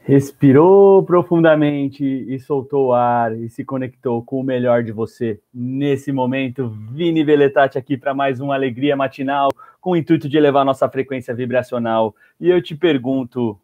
[0.00, 5.38] Respirou profundamente e soltou o ar e se conectou com o melhor de você.
[5.52, 9.50] Nesse momento, Vini Veletati aqui para mais uma alegria matinal,
[9.80, 12.14] com o intuito de elevar nossa frequência vibracional.
[12.40, 13.58] E eu te pergunto,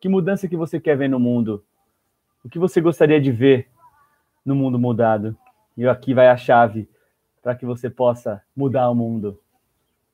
[0.00, 1.64] que mudança que você quer ver no mundo?
[2.44, 3.68] O que você gostaria de ver
[4.44, 5.36] no mundo mudado?
[5.76, 6.88] E aqui vai a chave
[7.42, 9.38] para que você possa mudar o mundo.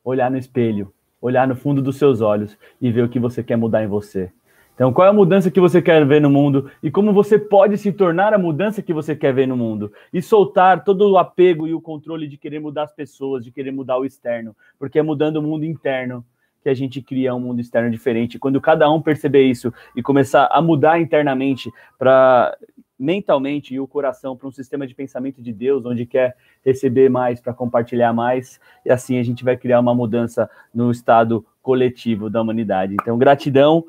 [0.05, 3.57] Olhar no espelho, olhar no fundo dos seus olhos e ver o que você quer
[3.57, 4.33] mudar em você.
[4.79, 7.77] Então, qual é a mudança que você quer ver no mundo e como você pode
[7.77, 11.67] se tornar a mudança que você quer ver no mundo e soltar todo o apego
[11.67, 15.03] e o controle de querer mudar as pessoas, de querer mudar o externo, porque é
[15.03, 16.25] mudando o mundo interno
[16.63, 18.39] que a gente cria um mundo externo diferente.
[18.39, 22.57] Quando cada um perceber isso e começar a mudar internamente para
[22.97, 27.41] mentalmente e o coração para um sistema de pensamento de Deus, onde quer receber mais
[27.41, 32.41] para compartilhar mais, e assim a gente vai criar uma mudança no estado coletivo da
[32.41, 32.95] humanidade.
[32.95, 33.85] Então, gratidão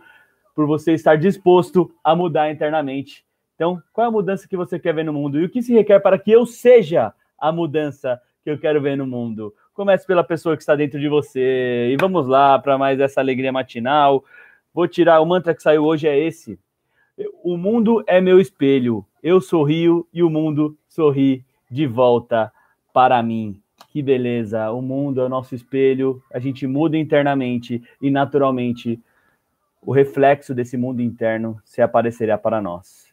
[0.59, 3.23] por você estar disposto a mudar internamente.
[3.55, 5.39] Então, qual é a mudança que você quer ver no mundo?
[5.39, 8.97] E o que se requer para que eu seja a mudança que eu quero ver
[8.97, 9.55] no mundo?
[9.73, 11.93] Comece pela pessoa que está dentro de você.
[11.93, 14.25] E vamos lá para mais essa alegria matinal.
[14.73, 16.59] Vou tirar o mantra que saiu hoje é esse.
[17.41, 19.05] O mundo é meu espelho.
[19.23, 22.51] Eu sorrio e o mundo sorri de volta
[22.93, 23.61] para mim.
[23.93, 24.69] Que beleza!
[24.71, 26.21] O mundo é o nosso espelho.
[26.33, 29.01] A gente muda internamente e naturalmente
[29.81, 33.07] o reflexo desse mundo interno se aparecerá para nós.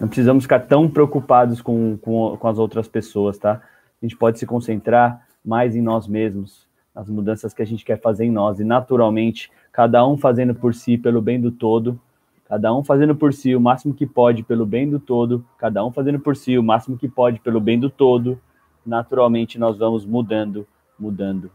[0.00, 3.62] Não precisamos ficar tão preocupados com, com, com as outras pessoas, tá?
[4.00, 8.00] A gente pode se concentrar mais em nós mesmos, nas mudanças que a gente quer
[8.00, 12.00] fazer em nós, e naturalmente, cada um fazendo por si pelo bem do todo,
[12.46, 15.90] cada um fazendo por si o máximo que pode pelo bem do todo, cada um
[15.90, 18.40] fazendo por si o máximo que pode pelo bem do todo,
[18.84, 20.66] naturalmente nós vamos mudando,
[20.98, 21.50] mudando,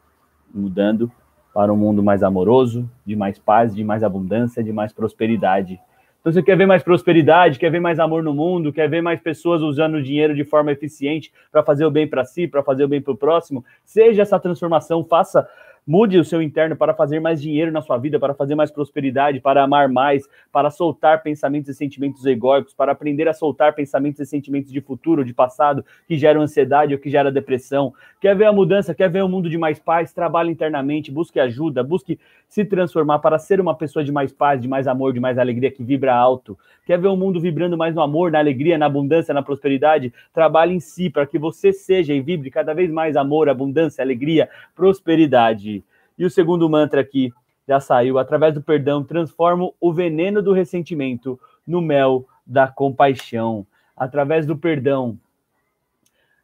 [0.54, 1.12] mudando
[1.54, 5.80] para um mundo mais amoroso, de mais paz, de mais abundância, de mais prosperidade.
[6.22, 9.20] Então, você quer ver mais prosperidade, quer ver mais amor no mundo, quer ver mais
[9.20, 12.84] pessoas usando o dinheiro de forma eficiente para fazer o bem para si, para fazer
[12.84, 13.66] o bem para o próximo?
[13.84, 15.48] Seja essa transformação, faça
[15.86, 19.40] Mude o seu interno para fazer mais dinheiro na sua vida, para fazer mais prosperidade,
[19.40, 24.26] para amar mais, para soltar pensamentos e sentimentos egóicos, para aprender a soltar pensamentos e
[24.26, 27.94] sentimentos de futuro, de passado, que geram ansiedade ou que geram depressão.
[28.20, 30.14] Quer ver a mudança, quer ver um mundo de mais paz?
[30.14, 32.20] Trabalhe internamente, busque ajuda, busque
[32.52, 35.72] se transformar para ser uma pessoa de mais paz, de mais amor, de mais alegria,
[35.72, 36.60] que vibra alto.
[36.86, 40.14] Quer ver o mundo vibrando mais no amor, na alegria, na abundância, na prosperidade?
[40.34, 44.50] Trabalhe em si para que você seja e vibre cada vez mais amor, abundância, alegria,
[44.76, 45.82] prosperidade.
[46.20, 47.32] E o segundo mantra aqui
[47.66, 48.20] já saiu.
[48.20, 53.66] Através do perdão, transformo o veneno do ressentimento no mel da compaixão.
[53.96, 55.18] Através do perdão,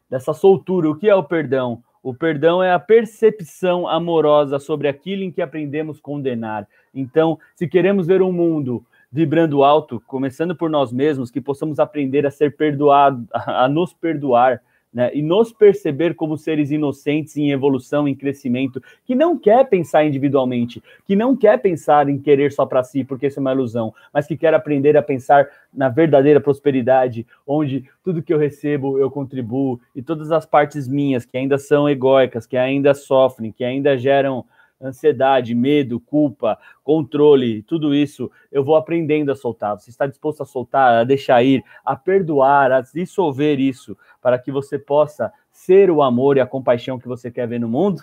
[0.08, 0.88] dessa soltura.
[0.88, 1.82] O que é o perdão?
[2.02, 6.66] O perdão é a percepção amorosa sobre aquilo em que aprendemos condenar.
[6.94, 12.26] Então, se queremos ver um mundo vibrando alto, começando por nós mesmos, que possamos aprender
[12.26, 14.60] a ser perdoado, a nos perdoar,
[14.92, 20.04] né, e nos perceber como seres inocentes em evolução, em crescimento, que não quer pensar
[20.04, 23.94] individualmente, que não quer pensar em querer só para si, porque isso é uma ilusão,
[24.12, 29.10] mas que quer aprender a pensar na verdadeira prosperidade, onde tudo que eu recebo eu
[29.10, 33.96] contribuo e todas as partes minhas que ainda são egóicas, que ainda sofrem, que ainda
[33.96, 34.44] geram
[34.80, 39.78] ansiedade, medo, culpa, controle, tudo isso, eu vou aprendendo a soltar.
[39.78, 44.52] Você está disposto a soltar, a deixar ir, a perdoar, a dissolver isso, para que
[44.52, 48.02] você possa ser o amor e a compaixão que você quer ver no mundo?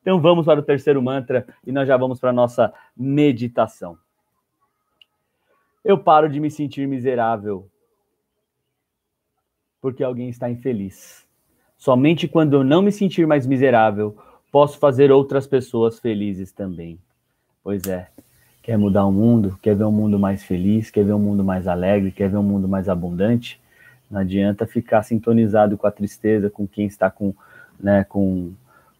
[0.00, 3.98] Então vamos para o terceiro mantra e nós já vamos para a nossa meditação.
[5.84, 7.68] Eu paro de me sentir miserável
[9.80, 11.26] porque alguém está infeliz.
[11.76, 14.16] Somente quando eu não me sentir mais miserável,
[14.56, 16.98] posso fazer outras pessoas felizes também.
[17.62, 18.08] Pois é,
[18.62, 21.68] quer mudar o mundo, quer ver um mundo mais feliz, quer ver um mundo mais
[21.68, 23.60] alegre, quer ver um mundo mais abundante?
[24.10, 27.34] Não adianta ficar sintonizado com a tristeza, com quem está com,
[27.78, 28.52] né, com,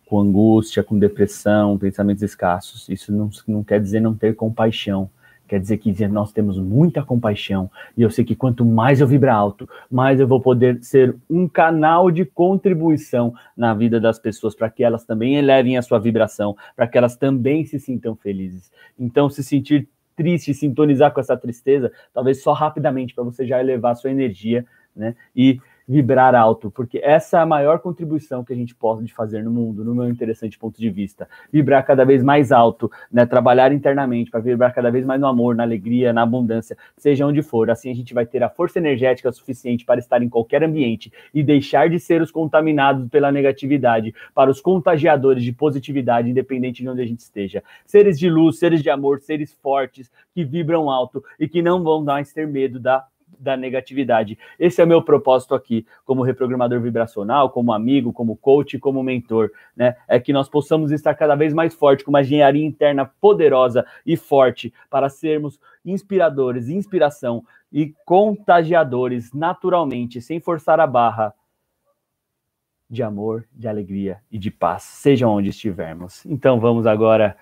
[0.05, 2.87] com angústia, com depressão, pensamentos escassos.
[2.91, 5.09] Isso não, não quer dizer não ter compaixão.
[5.47, 9.37] Quer dizer que nós temos muita compaixão e eu sei que quanto mais eu vibrar
[9.37, 14.69] alto, mais eu vou poder ser um canal de contribuição na vida das pessoas para
[14.69, 18.71] que elas também elevem a sua vibração, para que elas também se sintam felizes.
[18.99, 23.93] Então, se sentir triste, sintonizar com essa tristeza, talvez só rapidamente para você já elevar
[23.93, 25.15] a sua energia, né?
[25.35, 29.51] E vibrar alto, porque essa é a maior contribuição que a gente pode fazer no
[29.51, 31.29] mundo, no meu interessante ponto de vista.
[31.53, 33.25] Vibrar cada vez mais alto, né?
[33.25, 37.41] Trabalhar internamente para vibrar cada vez mais no amor, na alegria, na abundância, seja onde
[37.43, 37.71] for.
[37.71, 41.43] Assim a gente vai ter a força energética suficiente para estar em qualquer ambiente e
[41.43, 47.03] deixar de ser os contaminados pela negatividade para os contagiadores de positividade, independente de onde
[47.03, 47.63] a gente esteja.
[47.85, 52.03] Seres de luz, seres de amor, seres fortes que vibram alto e que não vão
[52.03, 53.07] mais ter medo da
[53.39, 54.39] da negatividade.
[54.59, 59.51] Esse é o meu propósito aqui, como reprogramador vibracional, como amigo, como coach, como mentor,
[59.77, 59.97] né?
[60.09, 64.17] É que nós possamos estar cada vez mais forte, com uma engenharia interna poderosa e
[64.17, 71.35] forte, para sermos inspiradores, inspiração e contagiadores naturalmente, sem forçar a barra
[72.89, 76.25] de amor, de alegria e de paz, seja onde estivermos.
[76.25, 77.37] Então vamos agora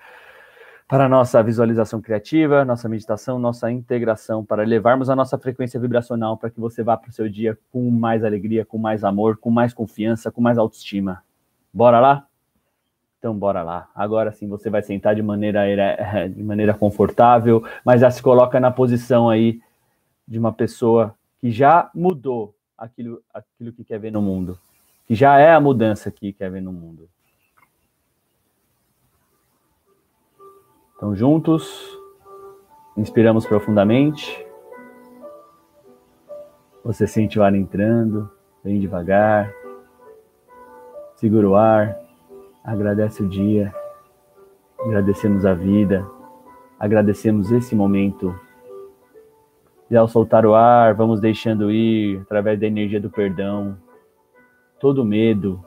[0.87, 6.37] para a nossa visualização criativa, nossa meditação, nossa integração, para levarmos a nossa frequência vibracional
[6.37, 9.49] para que você vá para o seu dia com mais alegria, com mais amor, com
[9.49, 11.23] mais confiança, com mais autoestima.
[11.73, 12.27] Bora lá?
[13.17, 13.89] Então bora lá.
[13.95, 15.65] Agora sim você vai sentar de maneira,
[16.29, 19.59] de maneira confortável, mas já se coloca na posição aí
[20.27, 24.59] de uma pessoa que já mudou aquilo, aquilo que quer ver no mundo,
[25.07, 27.09] que já é a mudança que quer ver no mundo.
[30.95, 31.99] Então, juntos,
[32.95, 34.47] inspiramos profundamente.
[36.85, 38.31] Você sente o ar entrando,
[38.63, 39.53] bem devagar.
[41.17, 41.99] Segura o ar,
[42.63, 43.75] agradece o dia,
[44.79, 46.09] agradecemos a vida,
[46.79, 48.33] agradecemos esse momento.
[49.91, 53.77] E ao soltar o ar, vamos deixando ir, através da energia do perdão,
[54.79, 55.61] todo medo,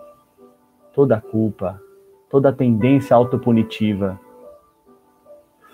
[0.95, 1.79] toda a culpa,
[2.31, 4.19] toda tendência autopunitiva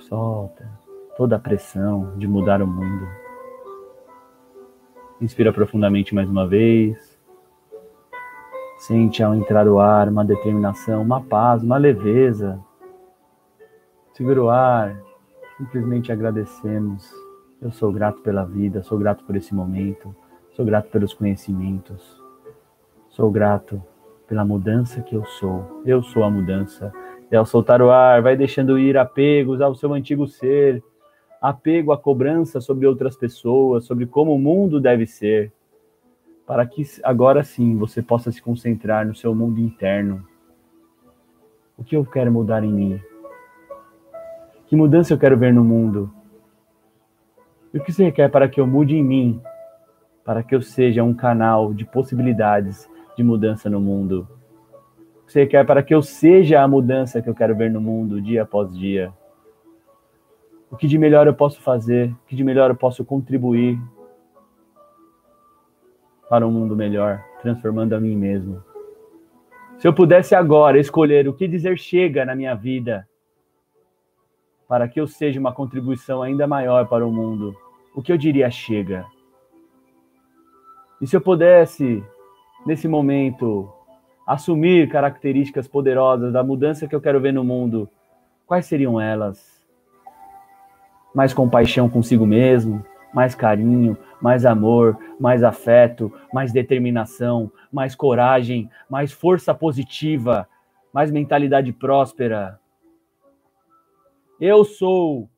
[0.08, 0.68] Solta
[1.16, 3.08] toda a pressão de mudar o mundo.
[5.20, 7.18] Inspira profundamente mais uma vez.
[8.78, 12.60] Sente ao entrar o ar uma determinação, uma paz, uma leveza.
[14.12, 15.00] Segura o ar.
[15.56, 17.10] Simplesmente agradecemos.
[17.62, 20.14] Eu sou grato pela vida, sou grato por esse momento,
[20.52, 22.20] sou grato pelos conhecimentos,
[23.08, 23.82] sou grato
[24.26, 25.80] pela mudança que eu sou.
[25.86, 26.92] Eu sou a mudança
[27.30, 30.82] e ao soltar o ar, vai deixando ir apegos ao seu antigo ser,
[31.40, 35.52] apego à cobrança sobre outras pessoas, sobre como o mundo deve ser,
[36.46, 40.26] para que agora sim você possa se concentrar no seu mundo interno.
[41.76, 43.00] O que eu quero mudar em mim?
[44.66, 46.10] Que mudança eu quero ver no mundo?
[47.72, 49.42] E o que você quer para que eu mude em mim?
[50.24, 54.28] Para que eu seja um canal de possibilidades de mudança no mundo?
[55.26, 58.42] Você quer para que eu seja a mudança que eu quero ver no mundo dia
[58.42, 59.12] após dia.
[60.70, 62.10] O que de melhor eu posso fazer?
[62.10, 63.78] O que de melhor eu posso contribuir
[66.28, 68.62] para um mundo melhor, transformando a mim mesmo?
[69.78, 73.08] Se eu pudesse agora escolher o que dizer chega na minha vida,
[74.68, 77.54] para que eu seja uma contribuição ainda maior para o mundo,
[77.94, 79.04] o que eu diria chega?
[81.00, 82.02] E se eu pudesse,
[82.64, 83.70] nesse momento,
[84.26, 87.88] assumir características poderosas da mudança que eu quero ver no mundo,
[88.46, 89.62] quais seriam elas?
[91.14, 99.12] Mais compaixão consigo mesmo, mais carinho, mais amor, mais afeto, mais determinação, mais coragem, mais
[99.12, 100.48] força positiva,
[100.92, 102.58] mais mentalidade próspera.
[104.40, 105.28] Eu sou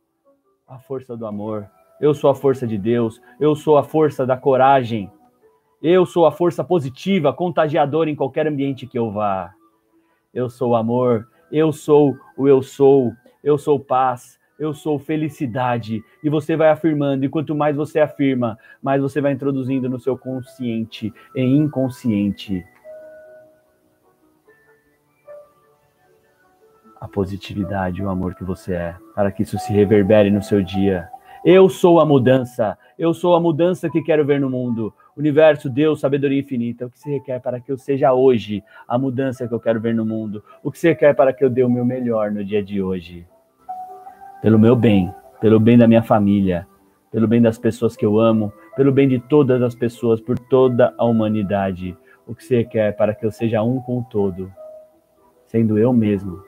[0.67, 1.69] a força do amor,
[2.01, 5.11] eu sou a força de Deus, eu sou a força da coragem,
[5.83, 9.53] eu sou a força positiva, contagiadora em qualquer ambiente que eu vá.
[10.33, 13.13] Eu sou amor, eu sou o eu sou,
[13.43, 16.03] eu sou paz, eu sou felicidade.
[16.23, 20.17] E você vai afirmando, e quanto mais você afirma, mais você vai introduzindo no seu
[20.17, 22.65] consciente e inconsciente
[27.01, 31.09] a positividade, o amor que você é, para que isso se reverbere no seu dia.
[31.45, 36.01] Eu sou a mudança, eu sou a mudança que quero ver no mundo universo, Deus,
[36.01, 39.61] sabedoria infinita, o que você requer para que eu seja hoje a mudança que eu
[39.61, 40.45] quero ver no mundo?
[40.63, 43.27] O que você quer para que eu dê o meu melhor no dia de hoje?
[44.43, 46.67] Pelo meu bem, pelo bem da minha família,
[47.11, 50.95] pelo bem das pessoas que eu amo, pelo bem de todas as pessoas, por toda
[50.99, 51.97] a humanidade.
[52.27, 54.53] O que você quer para que eu seja um com o todo,
[55.47, 56.43] sendo eu mesmo.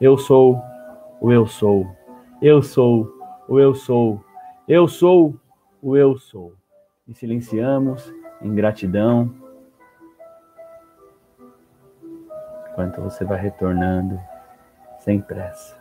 [0.00, 0.60] Eu sou
[1.20, 1.86] o eu sou.
[2.42, 3.12] Eu sou
[3.46, 4.24] o eu sou.
[4.66, 5.34] Eu sou
[5.82, 6.54] o eu sou.
[7.06, 9.34] E silenciamos em gratidão.
[12.70, 14.20] Enquanto você vai retornando
[15.00, 15.78] sem pressa.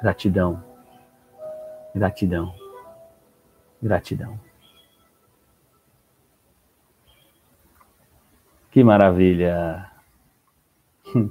[0.00, 0.62] Gratidão.
[1.94, 2.54] Gratidão.
[3.82, 4.38] Gratidão.
[8.70, 9.90] Que maravilha!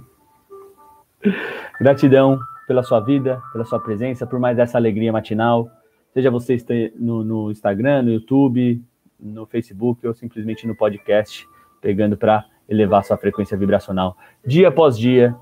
[1.80, 5.70] Gratidão pela sua vida, pela sua presença, por mais essa alegria matinal.
[6.14, 6.58] Seja você
[6.96, 8.84] no, no Instagram, no YouTube,
[9.20, 11.48] no Facebook ou simplesmente no podcast,
[11.80, 15.36] pegando para elevar sua frequência vibracional dia após dia.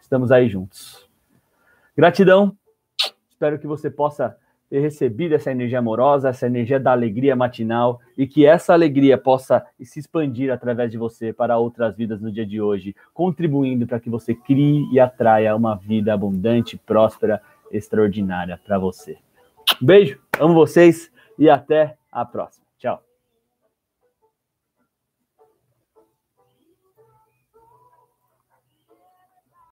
[0.00, 1.08] Estamos aí juntos.
[1.96, 2.56] Gratidão.
[3.28, 4.36] Espero que você possa
[4.68, 9.64] ter recebido essa energia amorosa, essa energia da alegria matinal e que essa alegria possa
[9.82, 14.08] se expandir através de você para outras vidas no dia de hoje, contribuindo para que
[14.08, 19.18] você crie e atraia uma vida abundante, próspera, extraordinária para você.
[19.78, 22.69] Beijo, amo vocês e até a próxima.